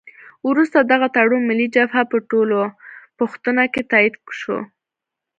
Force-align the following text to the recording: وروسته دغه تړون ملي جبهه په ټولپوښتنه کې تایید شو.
وروسته 0.49 0.77
دغه 0.91 1.07
تړون 1.15 1.41
ملي 1.49 1.67
جبهه 1.75 2.01
په 2.11 2.17
ټولپوښتنه 2.29 3.63
کې 3.73 3.81
تایید 3.91 4.15
شو. 4.39 4.57